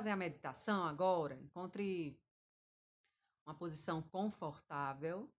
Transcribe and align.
fazer 0.00 0.10
a 0.12 0.16
meditação 0.16 0.84
agora, 0.84 1.34
encontre 1.34 2.18
uma 3.44 3.54
posição 3.54 4.00
confortável 4.00 5.30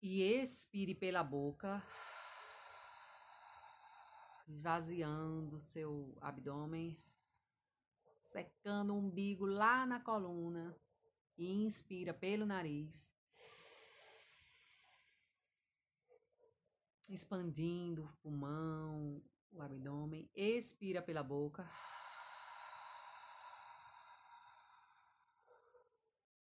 e 0.00 0.22
expire 0.22 0.94
pela 0.94 1.22
boca, 1.22 1.82
esvaziando 4.48 5.60
seu 5.60 6.16
abdômen, 6.22 6.98
secando 8.18 8.94
o 8.94 8.98
umbigo 8.98 9.44
lá 9.44 9.84
na 9.84 10.00
coluna 10.00 10.74
e 11.36 11.52
inspira 11.52 12.14
pelo 12.14 12.46
nariz. 12.46 13.14
Expandindo 17.10 18.06
o 18.06 18.16
pulmão, 18.22 19.22
o 19.54 19.62
abdômen, 19.62 20.28
expira 20.34 21.00
pela 21.00 21.22
boca. 21.22 21.68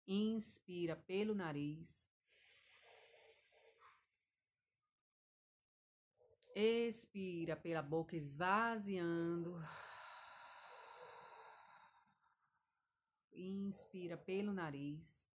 Inspira 0.07 0.95
pelo 0.95 1.35
nariz. 1.35 2.13
Expira 6.55 7.57
pela 7.57 7.83
boca, 7.83 8.15
esvaziando. 8.15 9.61
Inspira 13.33 14.17
pelo 14.17 14.53
nariz, 14.53 15.29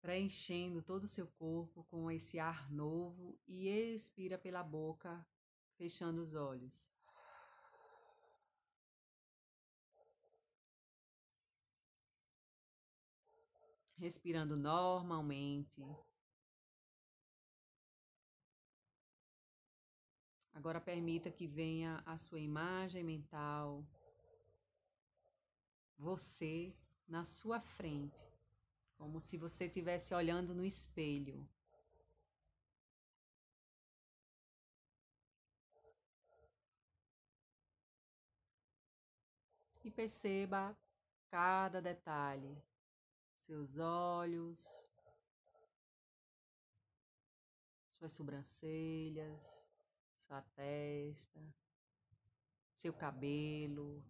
preenchendo 0.00 0.82
todo 0.82 1.04
o 1.04 1.08
seu 1.08 1.26
corpo 1.26 1.84
com 1.84 2.10
esse 2.10 2.38
ar 2.38 2.70
novo 2.70 3.38
e 3.46 3.68
expira 3.68 4.38
pela 4.38 4.62
boca, 4.62 5.26
fechando 5.76 6.20
os 6.20 6.34
olhos. 6.34 6.90
Respirando 13.96 14.56
normalmente. 14.56 15.84
Agora 20.54 20.80
permita 20.80 21.30
que 21.30 21.46
venha 21.46 22.02
a 22.04 22.16
sua 22.18 22.38
imagem 22.38 23.02
mental, 23.02 23.86
você 25.96 26.74
na 27.08 27.24
sua 27.24 27.60
frente, 27.60 28.29
como 29.00 29.18
se 29.18 29.38
você 29.38 29.64
estivesse 29.64 30.12
olhando 30.12 30.54
no 30.54 30.62
espelho. 30.62 31.48
E 39.82 39.90
perceba 39.90 40.76
cada 41.30 41.80
detalhe, 41.80 42.62
seus 43.34 43.78
olhos, 43.78 44.60
suas 47.92 48.12
sobrancelhas, 48.12 49.66
sua 50.18 50.42
testa, 50.42 51.40
seu 52.74 52.92
cabelo, 52.92 54.04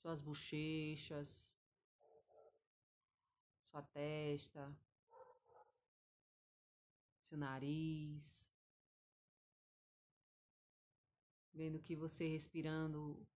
suas 0.00 0.20
bochechas, 0.20 1.52
sua 3.74 3.82
testa, 3.82 4.72
seu 7.24 7.36
nariz. 7.36 8.48
Vendo 11.52 11.80
que 11.80 11.96
você 11.96 12.28
respirando, 12.28 13.26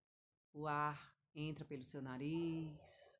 o 0.53 0.65
ar 0.65 1.13
entra 1.35 1.65
pelo 1.65 1.83
seu 1.83 2.01
nariz, 2.01 3.19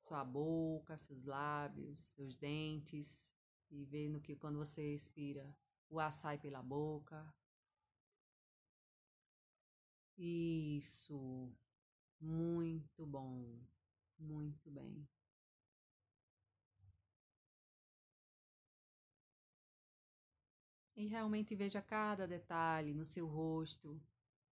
sua 0.00 0.24
boca, 0.24 0.96
seus 0.96 1.22
lábios, 1.26 2.00
seus 2.14 2.34
dentes 2.34 3.36
e 3.70 3.84
vendo 3.84 4.22
que 4.22 4.34
quando 4.34 4.56
você 4.56 4.94
expira, 4.94 5.54
o 5.90 6.00
ar 6.00 6.12
sai 6.14 6.38
pela 6.38 6.62
boca. 6.62 7.30
Isso. 10.16 11.52
Muito 12.18 13.04
bom. 13.04 13.73
Muito 14.24 14.70
bem. 14.70 15.06
E 20.96 21.06
realmente 21.06 21.54
veja 21.54 21.82
cada 21.82 22.26
detalhe 22.26 22.94
no 22.94 23.04
seu 23.04 23.26
rosto, 23.26 24.00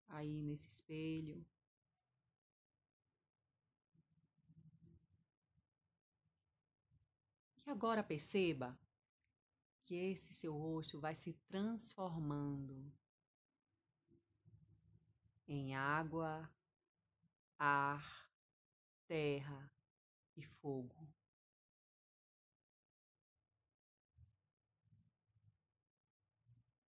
aí 0.07 0.41
nesse 0.41 0.67
espelho. 0.69 1.43
E 7.65 7.69
agora 7.69 8.03
perceba 8.03 8.77
que 9.85 9.95
esse 9.95 10.33
seu 10.33 10.53
rosto 10.55 10.99
vai 10.99 11.15
se 11.15 11.33
transformando 11.47 12.93
em 15.47 15.75
água, 15.75 16.49
ar, 17.57 18.29
terra 19.13 19.71
e 20.35 20.41
fogo. 20.41 21.07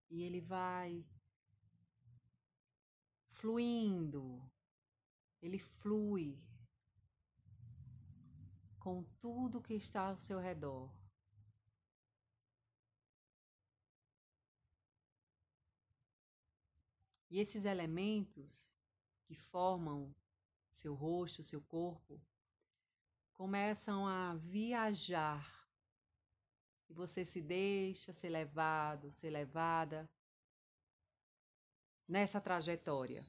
E 0.10 0.24
ele 0.24 0.42
vai 0.42 1.06
fluindo, 3.30 4.42
ele 5.40 5.60
flui 5.60 6.44
com 8.80 9.04
tudo 9.22 9.62
que 9.62 9.76
está 9.76 10.08
ao 10.08 10.20
seu 10.20 10.40
redor. 10.40 10.92
E 17.30 17.38
esses 17.40 17.66
elementos 17.66 18.80
que 19.28 19.36
formam 19.36 20.16
seu 20.76 20.94
rosto, 20.94 21.44
seu 21.44 21.62
corpo, 21.62 22.22
começam 23.34 24.08
a 24.08 24.36
viajar. 24.36 25.66
E 26.88 26.94
você 26.94 27.26
se 27.26 27.42
deixa 27.42 28.14
ser 28.14 28.30
levado, 28.30 29.12
ser 29.12 29.30
levada 29.30 30.10
nessa 32.08 32.40
trajetória. 32.40 33.24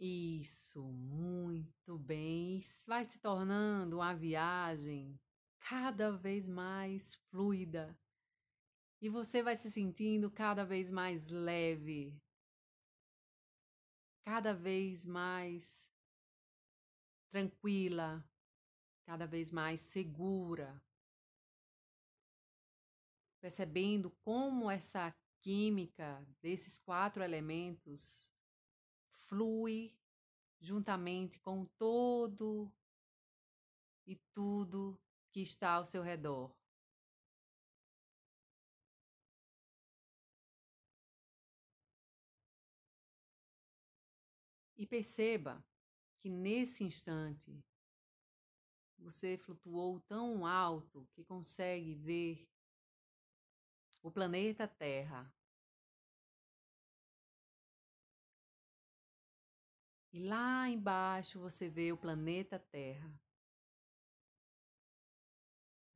Isso, 0.00 0.82
muito 0.82 1.98
bem. 1.98 2.60
Vai 2.86 3.04
se 3.04 3.18
tornando 3.18 3.96
uma 3.96 4.14
viagem 4.14 5.20
cada 5.60 6.10
vez 6.10 6.46
mais 6.46 7.14
fluida 7.30 7.96
e 9.00 9.08
você 9.08 9.42
vai 9.42 9.54
se 9.54 9.70
sentindo 9.70 10.30
cada 10.30 10.64
vez 10.64 10.90
mais 10.90 11.28
leve, 11.28 12.20
cada 14.24 14.52
vez 14.52 15.04
mais 15.04 15.94
tranquila, 17.28 18.24
cada 19.04 19.26
vez 19.26 19.50
mais 19.50 19.80
segura. 19.80 20.82
Percebendo 23.40 24.10
como 24.22 24.70
essa 24.70 25.14
química 25.40 26.26
desses 26.42 26.78
quatro 26.78 27.22
elementos 27.22 28.34
flui 29.10 29.96
juntamente 30.60 31.38
com 31.38 31.64
todo 31.78 32.72
e 34.06 34.16
tudo 34.34 35.00
que 35.30 35.40
está 35.40 35.72
ao 35.72 35.84
seu 35.84 36.02
redor. 36.02 36.57
E 44.78 44.86
perceba 44.86 45.62
que 46.20 46.30
nesse 46.30 46.84
instante 46.84 47.52
você 48.96 49.36
flutuou 49.36 49.98
tão 50.00 50.46
alto 50.46 51.04
que 51.12 51.24
consegue 51.24 51.96
ver 51.96 52.48
o 54.00 54.10
planeta 54.10 54.68
Terra. 54.68 55.28
E 60.12 60.20
lá 60.20 60.68
embaixo 60.68 61.40
você 61.40 61.68
vê 61.68 61.92
o 61.92 61.98
planeta 61.98 62.56
Terra. 62.56 63.12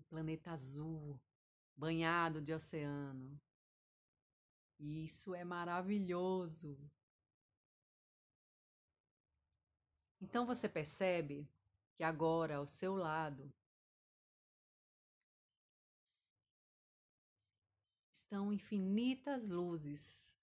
O 0.00 0.04
planeta 0.04 0.50
azul, 0.50 1.20
banhado 1.76 2.42
de 2.42 2.52
oceano. 2.52 3.40
E 4.78 5.04
isso 5.04 5.34
é 5.34 5.44
maravilhoso. 5.44 6.76
Então 10.22 10.46
você 10.46 10.68
percebe 10.68 11.48
que 11.96 12.04
agora 12.04 12.58
ao 12.58 12.68
seu 12.68 12.94
lado 12.94 13.52
estão 18.12 18.52
infinitas 18.52 19.48
luzes, 19.48 20.40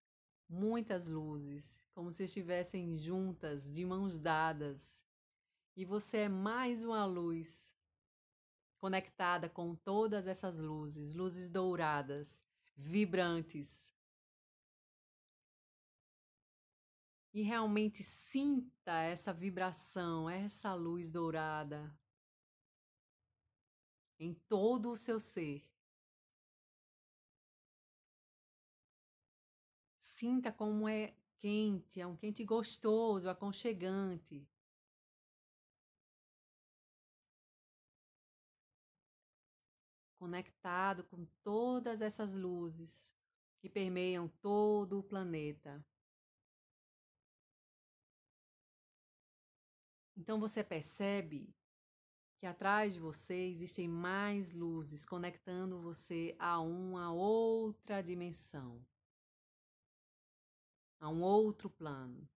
muitas 0.50 1.08
luzes, 1.08 1.81
como 1.94 2.12
se 2.12 2.26
estivessem 2.26 2.98
juntas, 2.98 3.72
de 3.72 3.86
mãos 3.86 4.20
dadas. 4.20 5.06
E 5.78 5.86
você 5.86 6.18
é 6.18 6.30
mais 6.30 6.84
uma 6.84 7.06
luz 7.06 7.74
conectada 8.80 9.48
com 9.48 9.75
todas 9.75 10.28
essas 10.28 10.60
luzes, 10.60 11.16
luzes 11.16 11.50
douradas, 11.50 12.46
vibrantes. 12.75 13.94
E 17.39 17.41
realmente 17.41 18.03
sinta 18.03 19.00
essa 19.00 19.31
vibração, 19.31 20.30
essa 20.30 20.74
luz 20.74 21.09
dourada 21.09 21.97
em 24.19 24.33
todo 24.33 24.91
o 24.91 24.97
seu 24.97 25.21
ser. 25.21 25.65
Sinta 30.01 30.51
como 30.51 30.86
é 30.89 31.15
quente, 31.38 32.01
é 32.01 32.06
um 32.06 32.18
quente 32.18 32.44
gostoso, 32.44 33.30
aconchegante. 33.30 34.45
Conectado 40.18 41.06
com 41.06 41.25
todas 41.41 42.01
essas 42.01 42.36
luzes 42.36 43.15
que 43.62 43.69
permeiam 43.69 44.27
todo 44.27 45.00
o 45.00 45.03
planeta. 45.03 45.81
Então 50.19 50.38
você 50.38 50.62
percebe 50.62 51.50
que 52.38 52.45
atrás 52.45 52.94
de 52.94 53.00
você 53.00 53.48
existem 53.48 53.88
mais 53.88 54.51
luzes 54.51 55.06
conectando 55.06 55.80
você 55.81 56.36
a 56.38 56.60
uma 56.60 57.12
outra 57.12 58.01
dimensão 58.01 58.86
a 61.00 61.07
um 61.07 61.21
outro 61.21 61.69
plano. 61.69 62.27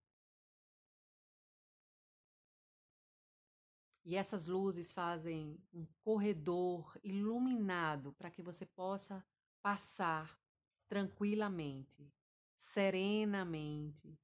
E 4.05 4.15
essas 4.15 4.47
luzes 4.47 4.93
fazem 4.93 5.61
um 5.73 5.85
corredor 6.03 6.97
iluminado 7.03 8.13
para 8.13 8.31
que 8.31 8.41
você 8.41 8.65
possa 8.65 9.25
passar 9.61 10.39
tranquilamente, 10.87 12.09
serenamente, 12.57 14.17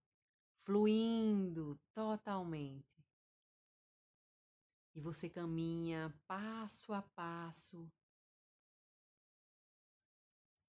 fluindo 0.65 1.77
totalmente. 1.93 2.98
E 4.95 5.01
você 5.01 5.29
caminha 5.29 6.13
passo 6.27 6.93
a 6.93 7.01
passo. 7.01 7.91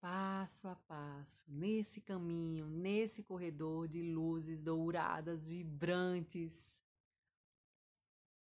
Passo 0.00 0.66
a 0.66 0.74
passo, 0.74 1.44
nesse 1.46 2.00
caminho, 2.00 2.66
nesse 2.66 3.22
corredor 3.22 3.86
de 3.86 4.00
luzes 4.00 4.62
douradas, 4.62 5.46
vibrantes, 5.46 6.80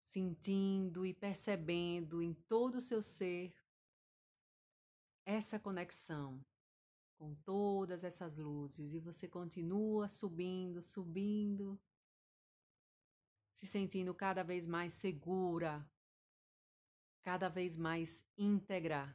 sentindo 0.05 1.03
e 1.03 1.15
percebendo 1.15 2.21
em 2.21 2.31
todo 2.31 2.75
o 2.75 2.81
seu 2.81 3.01
ser 3.01 3.51
essa 5.25 5.59
conexão 5.59 6.45
com 7.17 7.33
todas 7.33 8.03
essas 8.03 8.37
luzes. 8.37 8.93
E 8.93 8.99
você 8.99 9.27
continua 9.27 10.07
subindo, 10.07 10.81
subindo, 10.81 11.79
se 13.57 13.65
sentindo 13.65 14.13
cada 14.13 14.43
vez 14.43 14.65
mais 14.65 14.93
segura, 14.93 15.85
cada 17.23 17.49
vez 17.49 17.75
mais 17.75 18.23
íntegra 18.37 19.13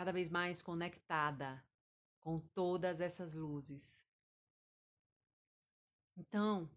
cada 0.00 0.12
vez 0.12 0.30
mais 0.30 0.62
conectada 0.62 1.62
com 2.20 2.40
todas 2.40 3.02
essas 3.02 3.34
luzes. 3.34 4.08
Então, 6.16 6.70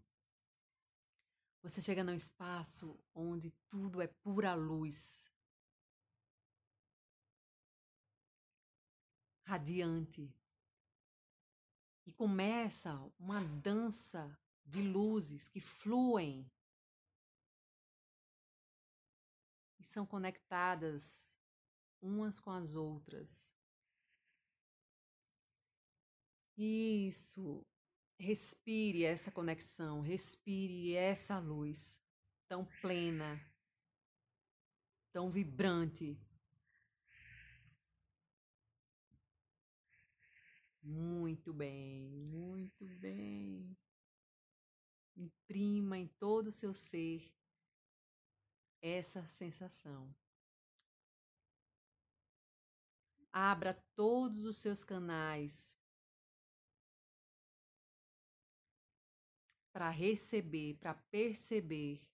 você 1.62 1.80
chega 1.80 2.04
num 2.04 2.12
espaço 2.12 3.02
onde 3.14 3.50
tudo 3.70 4.02
é 4.02 4.06
pura 4.06 4.54
luz, 4.54 5.32
radiante, 9.44 10.30
e 12.04 12.12
começa 12.12 12.92
uma 13.18 13.42
dança 13.42 14.38
de 14.66 14.82
luzes 14.82 15.48
que 15.48 15.62
fluem 15.62 16.46
são 19.94 20.04
conectadas 20.04 21.40
umas 22.02 22.40
com 22.40 22.50
as 22.50 22.74
outras. 22.74 23.56
Isso. 26.58 27.64
Respire 28.18 29.04
essa 29.04 29.30
conexão, 29.30 30.00
respire 30.00 30.94
essa 30.94 31.38
luz 31.38 32.00
tão 32.48 32.64
plena, 32.80 33.40
tão 35.12 35.30
vibrante. 35.30 36.18
Muito 40.82 41.52
bem, 41.52 42.08
muito 42.08 42.86
bem. 42.98 43.76
Imprima 45.16 45.98
em 45.98 46.08
todo 46.08 46.48
o 46.48 46.52
seu 46.52 46.74
ser 46.74 47.32
essa 48.84 49.26
sensação. 49.26 50.14
Abra 53.32 53.72
todos 53.96 54.44
os 54.44 54.58
seus 54.58 54.84
canais 54.84 55.74
para 59.72 59.88
receber, 59.88 60.74
para 60.74 60.94
perceber 61.10 62.06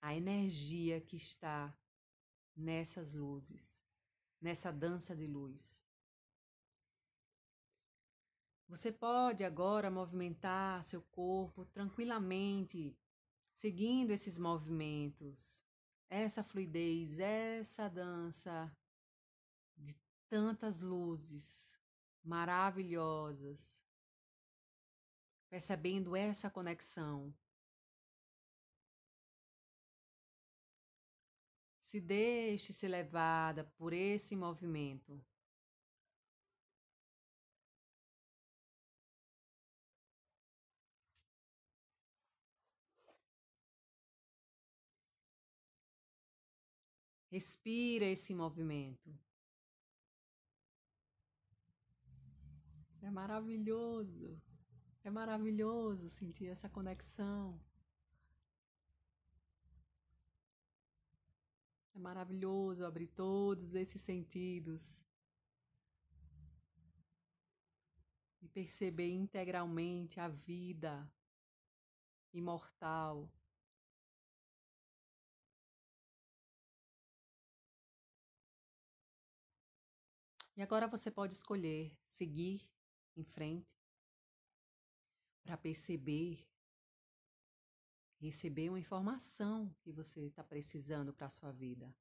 a 0.00 0.16
energia 0.16 0.98
que 0.98 1.16
está 1.16 1.76
nessas 2.56 3.12
luzes, 3.12 3.84
nessa 4.40 4.72
dança 4.72 5.14
de 5.14 5.26
luz. 5.26 5.84
Você 8.66 8.90
pode 8.90 9.44
agora 9.44 9.90
movimentar 9.90 10.82
seu 10.82 11.02
corpo 11.02 11.66
tranquilamente, 11.66 12.98
seguindo 13.54 14.10
esses 14.10 14.38
movimentos, 14.38 15.64
essa 16.10 16.44
fluidez, 16.44 17.18
essa 17.18 17.88
dança 17.88 18.76
de 19.76 19.96
tantas 20.28 20.80
luzes 20.80 21.78
maravilhosas, 22.22 23.84
percebendo 25.48 26.16
essa 26.16 26.50
conexão. 26.50 27.34
Se 31.84 32.00
deixe 32.00 32.72
ser 32.72 32.88
levada 32.88 33.64
por 33.76 33.92
esse 33.92 34.34
movimento. 34.34 35.24
Respira 47.34 48.04
esse 48.04 48.32
movimento. 48.32 49.12
É 53.02 53.10
maravilhoso. 53.10 54.40
É 55.02 55.10
maravilhoso 55.10 56.08
sentir 56.08 56.46
essa 56.46 56.68
conexão. 56.68 57.60
É 61.92 61.98
maravilhoso 61.98 62.86
abrir 62.86 63.08
todos 63.08 63.74
esses 63.74 64.00
sentidos 64.00 65.02
e 68.40 68.48
perceber 68.48 69.10
integralmente 69.10 70.20
a 70.20 70.28
vida 70.28 71.12
imortal. 72.32 73.28
E 80.56 80.62
agora 80.62 80.86
você 80.86 81.10
pode 81.10 81.34
escolher 81.34 81.92
seguir 82.06 82.70
em 83.16 83.24
frente 83.24 83.76
para 85.42 85.56
perceber, 85.56 86.48
receber 88.20 88.68
uma 88.68 88.78
informação 88.78 89.74
que 89.80 89.90
você 89.90 90.26
está 90.26 90.44
precisando 90.44 91.12
para 91.12 91.26
a 91.26 91.30
sua 91.30 91.50
vida. 91.50 91.92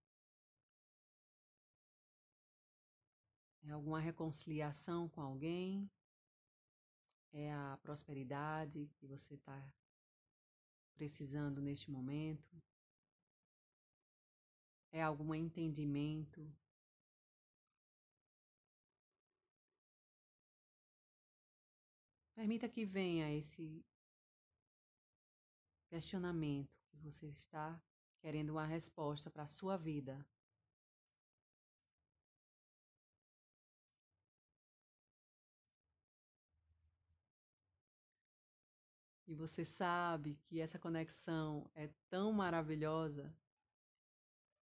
É 3.64 3.72
alguma 3.72 4.00
reconciliação 4.00 5.10
com 5.10 5.22
alguém? 5.22 5.90
É 7.32 7.52
a 7.52 7.80
prosperidade 7.82 8.88
que 8.98 9.08
você 9.08 9.34
está 9.34 9.74
precisando 10.94 11.60
neste 11.60 11.90
momento? 11.90 12.62
É 14.92 15.02
algum 15.02 15.34
entendimento 15.34 16.56
Permita 22.36 22.68
que 22.68 22.84
venha 22.84 23.32
esse 23.32 23.86
questionamento 25.88 26.74
que 26.90 26.98
você 26.98 27.28
está 27.28 27.80
querendo 28.20 28.52
uma 28.52 28.66
resposta 28.66 29.30
para 29.30 29.44
a 29.44 29.48
sua 29.48 29.78
vida. 29.78 30.26
E 39.28 39.36
você 39.36 39.64
sabe 39.64 40.36
que 40.46 40.60
essa 40.60 40.80
conexão 40.80 41.70
é 41.76 41.88
tão 42.10 42.32
maravilhosa, 42.32 43.36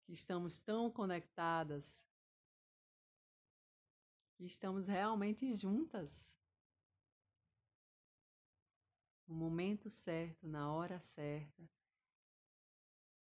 que 0.03 0.13
estamos 0.13 0.59
tão 0.59 0.91
conectadas, 0.91 2.05
que 4.35 4.45
estamos 4.45 4.87
realmente 4.87 5.53
juntas. 5.53 6.40
No 9.31 9.37
momento 9.37 9.89
certo, 9.89 10.45
na 10.45 10.73
hora 10.73 10.99
certa. 10.99 11.63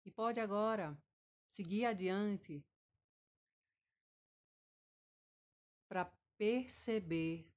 E 0.04 0.10
pode 0.10 0.40
agora 0.40 1.00
seguir 1.48 1.84
adiante 1.84 2.66
para 5.86 6.12
perceber 6.36 7.48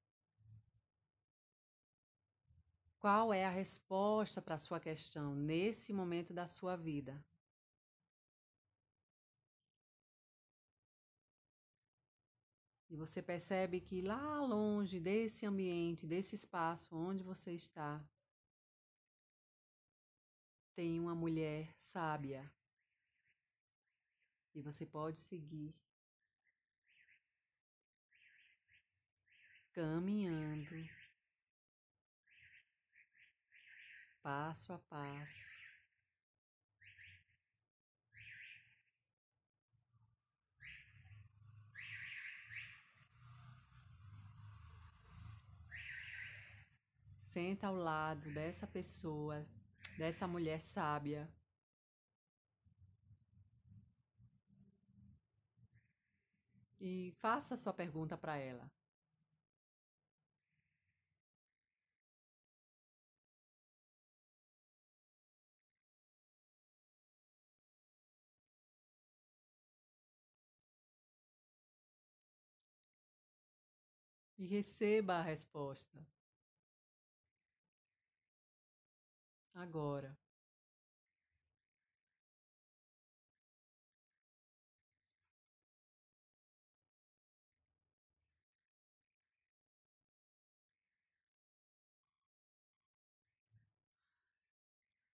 Qual 3.00 3.34
é 3.34 3.44
a 3.44 3.50
resposta 3.50 4.44
para 4.44 4.54
a 4.54 4.60
sua 4.60 4.80
questão 4.80 5.36
nesse 5.36 5.92
momento 5.92 6.32
da 6.32 6.46
sua 6.46 6.76
vida? 6.76 7.24
E 12.92 12.96
você 12.96 13.24
percebe 13.24 13.82
que 13.82 14.02
lá 14.02 14.40
longe 14.40 15.00
desse 15.00 15.48
ambiente, 15.48 16.06
desse 16.06 16.36
espaço 16.36 16.96
onde 16.96 17.24
você 17.24 17.52
está, 17.52 18.08
tem 20.76 21.00
uma 21.00 21.16
mulher 21.16 21.74
sábia. 21.78 22.52
E 24.54 24.62
você 24.62 24.86
pode 24.86 25.18
seguir 25.18 25.74
caminhando 29.74 30.76
passo 34.22 34.74
a 34.74 34.80
passo. 34.80 35.56
Senta 47.22 47.68
ao 47.68 47.76
lado 47.76 48.34
dessa 48.34 48.66
pessoa, 48.66 49.46
dessa 49.98 50.28
mulher 50.28 50.62
sábia. 50.62 51.30
E 56.80 57.14
faça 57.20 57.56
a 57.56 57.58
sua 57.58 57.74
pergunta 57.74 58.18
para 58.18 58.38
ela. 58.38 58.70
e 74.38 74.46
receba 74.48 75.16
a 75.16 75.22
resposta. 75.22 76.06
Agora. 79.56 80.16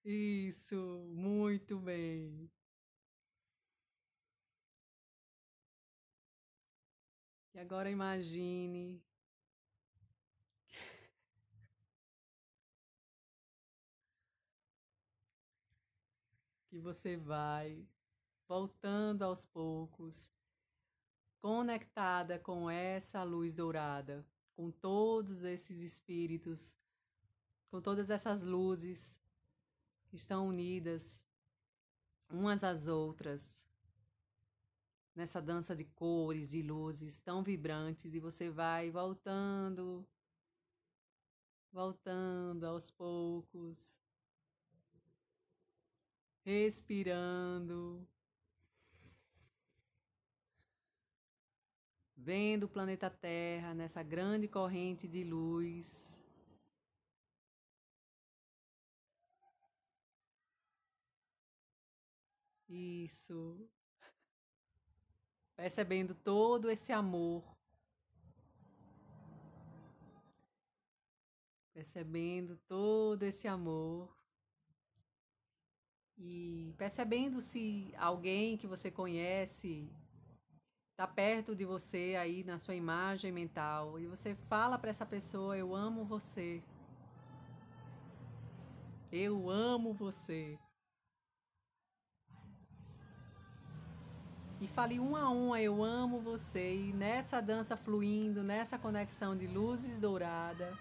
Isso, 0.06 0.76
muito 1.10 1.80
bem. 1.80 2.52
E 7.54 7.60
agora 7.60 7.90
imagine 7.90 9.02
que 16.72 16.80
você 16.80 17.18
vai 17.18 17.86
voltando 18.48 19.24
aos 19.24 19.44
poucos, 19.44 20.32
conectada 21.42 22.40
com 22.40 22.70
essa 22.70 23.24
luz 23.24 23.54
dourada, 23.54 24.26
com 24.56 24.72
todos 24.72 25.44
esses 25.44 25.82
espíritos, 25.82 26.78
com 27.70 27.82
todas 27.82 28.10
essas 28.10 28.46
luzes 28.46 29.20
que 30.08 30.16
estão 30.16 30.48
unidas 30.48 31.28
umas 32.30 32.64
às 32.64 32.88
outras, 32.88 33.68
nessa 35.14 35.42
dança 35.42 35.76
de 35.76 35.84
cores, 35.84 36.52
de 36.52 36.62
luzes 36.62 37.20
tão 37.20 37.44
vibrantes, 37.44 38.14
e 38.14 38.20
você 38.22 38.50
vai 38.50 38.90
voltando, 38.90 40.08
voltando 41.70 42.66
aos 42.66 42.90
poucos 42.90 44.01
respirando, 46.44 48.08
vendo 52.16 52.64
o 52.64 52.70
planeta 52.70 53.10
Terra 53.10 53.74
nessa 53.74 54.02
grande 54.04 54.48
corrente 54.48 55.08
de 55.08 55.24
luz. 55.24 56.12
Isso. 62.68 63.70
Percebendo 65.56 66.16
todo 66.16 66.70
esse 66.70 66.92
amor. 66.92 67.44
Percebendo 71.74 72.58
todo 72.68 73.24
esse 73.24 73.48
amor 73.48 74.21
e 76.24 76.74
percebendo 76.78 77.42
se 77.42 77.92
alguém 77.98 78.56
que 78.56 78.68
você 78.68 78.92
conhece 78.92 79.90
está 80.92 81.08
perto 81.08 81.56
de 81.56 81.66
você 81.66 82.16
aí 82.20 82.44
na 82.44 82.60
sua 82.60 82.76
imagem 82.76 83.32
mental 83.32 84.00
e 84.00 84.06
você 84.06 84.36
fala 84.48 84.78
para 84.78 84.92
essa 84.92 85.06
pessoa: 85.06 85.58
Eu 85.58 85.76
amo 85.76 86.06
você. 86.06 86.62
Eu 89.12 89.50
amo 89.50 89.94
você. 89.94 90.60
E 94.62 94.68
fale 94.68 95.00
um 95.00 95.16
a 95.16 95.28
um, 95.32 95.56
eu 95.56 95.84
amo 95.84 96.22
você. 96.22 96.76
E 96.76 96.94
nessa 96.94 97.42
dança 97.42 97.76
fluindo, 97.76 98.44
nessa 98.44 98.78
conexão 98.78 99.36
de 99.36 99.48
luzes 99.48 99.98
douradas 99.98 100.78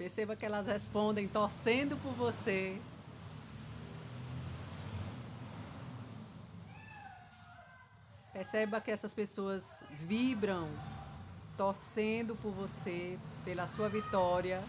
Perceba 0.00 0.34
que 0.34 0.46
elas 0.46 0.66
respondem 0.66 1.28
torcendo 1.28 1.94
por 1.98 2.14
você. 2.14 2.80
Perceba 8.32 8.80
que 8.80 8.90
essas 8.90 9.12
pessoas 9.12 9.82
vibram 10.06 10.70
torcendo 11.54 12.34
por 12.34 12.50
você, 12.50 13.18
pela 13.44 13.66
sua 13.66 13.90
vitória. 13.90 14.64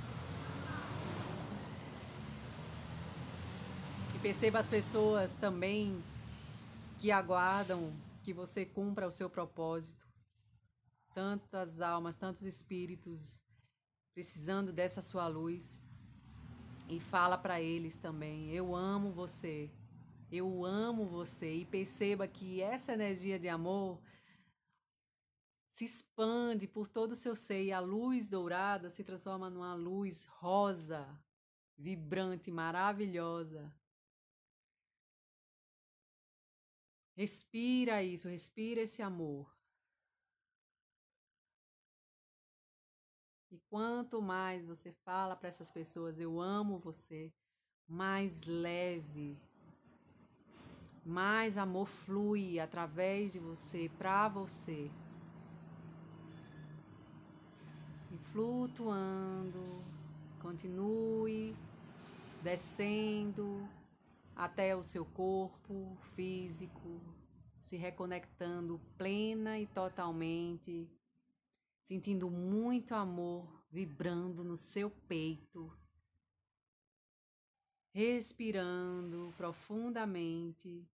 E 4.14 4.20
perceba 4.20 4.60
as 4.60 4.68
pessoas 4.68 5.38
também 5.38 6.04
que 7.00 7.10
aguardam 7.10 7.94
que 8.26 8.34
você 8.34 8.66
cumpra 8.66 9.08
o 9.08 9.12
seu 9.14 9.30
propósito. 9.30 10.06
Tantas 11.16 11.80
almas, 11.80 12.18
tantos 12.18 12.42
espíritos 12.42 13.40
precisando 14.14 14.72
dessa 14.72 15.02
sua 15.02 15.28
luz. 15.28 15.80
E 16.90 17.00
fala 17.00 17.38
para 17.38 17.62
eles 17.62 17.98
também: 17.98 18.52
Eu 18.52 18.76
amo 18.76 19.12
você. 19.12 19.70
Eu 20.32 20.66
amo 20.66 21.06
você. 21.06 21.54
E 21.56 21.66
perceba 21.66 22.28
que 22.28 22.62
essa 22.62 22.94
energia 22.94 23.40
de 23.40 23.48
amor 23.48 24.02
se 25.70 25.86
expande 25.86 26.68
por 26.68 26.88
todo 26.88 27.14
o 27.14 27.16
seu 27.16 27.36
ser 27.36 27.64
e 27.64 27.72
a 27.72 27.80
luz 27.80 28.28
dourada 28.28 28.90
se 28.90 29.04
transforma 29.04 29.50
numa 29.50 29.74
luz 29.74 30.26
rosa, 30.26 31.08
vibrante, 31.78 32.52
maravilhosa. 32.52 33.74
Respira 37.16 38.04
isso, 38.04 38.28
respira 38.28 38.82
esse 38.82 39.02
amor. 39.02 39.61
Quanto 43.72 44.22
mais 44.22 44.66
você 44.66 44.92
fala 45.06 45.34
para 45.34 45.48
essas 45.48 45.72
pessoas, 45.72 46.20
eu 46.20 46.42
amo 46.42 46.78
você, 46.78 47.32
mais 47.88 48.44
leve, 48.44 49.40
mais 51.06 51.58
amor 51.58 51.88
flui 51.88 52.60
através 52.60 53.32
de 53.32 53.40
você, 53.40 53.90
para 53.98 54.28
você. 54.28 54.92
E 58.12 58.18
flutuando, 58.34 59.82
continue 60.42 61.56
descendo 62.44 63.66
até 64.36 64.76
o 64.76 64.84
seu 64.84 65.06
corpo 65.06 65.96
físico, 66.14 67.00
se 67.62 67.78
reconectando 67.78 68.82
plena 68.98 69.58
e 69.58 69.66
totalmente, 69.66 70.90
sentindo 71.92 72.30
muito 72.30 72.96
amor 72.96 73.46
vibrando 73.70 74.46
no 74.46 74.56
seu 74.56 74.90
peito, 74.90 75.70
respirando 77.94 79.34
profundamente. 79.36 80.88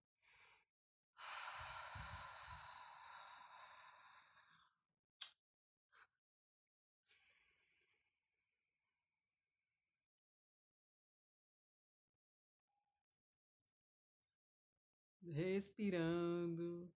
Respirando. 15.22 16.92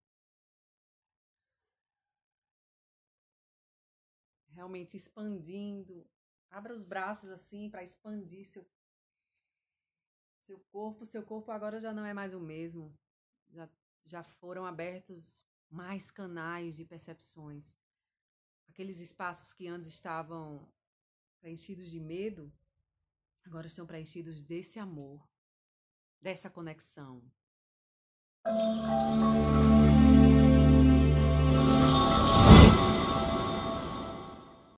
Realmente 4.54 4.96
expandindo. 4.98 6.08
Abra 6.50 6.74
os 6.74 6.84
braços 6.84 7.30
assim 7.30 7.70
para 7.70 7.84
expandir 7.84 8.46
seu 8.46 8.66
seu 10.46 10.60
corpo, 10.72 11.06
seu 11.06 11.24
corpo 11.24 11.50
agora 11.50 11.80
já 11.80 11.94
não 11.94 12.06
é 12.06 12.14
mais 12.14 12.34
o 12.34 12.40
mesmo. 12.40 12.94
Já, 13.50 13.70
já 14.04 14.24
foram 14.24 14.66
abertos 14.66 15.46
mais 15.70 16.12
canais 16.12 16.76
de 16.76 16.84
percepções. 16.84 17.78
Aqueles 18.68 19.00
espaços 19.00 19.54
que 19.54 19.68
antes 19.68 19.88
estavam 19.88 20.68
preenchidos 21.40 21.90
de 21.90 22.00
medo, 22.00 22.52
agora 23.44 23.68
estão 23.68 23.86
preenchidos 23.86 24.42
desse 24.44 24.78
amor, 24.80 25.26
dessa 26.22 26.50
conexão. 26.50 27.24